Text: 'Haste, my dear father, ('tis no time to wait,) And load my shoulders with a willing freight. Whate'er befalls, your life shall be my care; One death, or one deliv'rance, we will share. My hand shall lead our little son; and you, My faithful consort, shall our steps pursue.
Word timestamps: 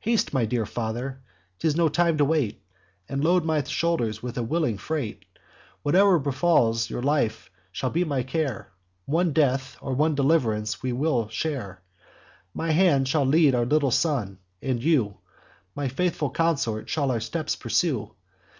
'Haste, 0.00 0.34
my 0.34 0.44
dear 0.44 0.66
father, 0.66 1.20
('tis 1.60 1.76
no 1.76 1.88
time 1.88 2.18
to 2.18 2.24
wait,) 2.24 2.60
And 3.08 3.22
load 3.22 3.44
my 3.44 3.62
shoulders 3.62 4.20
with 4.20 4.36
a 4.36 4.42
willing 4.42 4.76
freight. 4.76 5.24
Whate'er 5.84 6.18
befalls, 6.18 6.90
your 6.90 7.00
life 7.00 7.48
shall 7.70 7.90
be 7.90 8.02
my 8.02 8.24
care; 8.24 8.72
One 9.06 9.32
death, 9.32 9.76
or 9.80 9.94
one 9.94 10.16
deliv'rance, 10.16 10.82
we 10.82 10.92
will 10.92 11.28
share. 11.28 11.80
My 12.52 12.72
hand 12.72 13.06
shall 13.06 13.24
lead 13.24 13.54
our 13.54 13.64
little 13.66 13.92
son; 13.92 14.40
and 14.60 14.82
you, 14.82 15.18
My 15.76 15.86
faithful 15.86 16.30
consort, 16.30 16.88
shall 16.90 17.12
our 17.12 17.20
steps 17.20 17.54
pursue. 17.54 18.12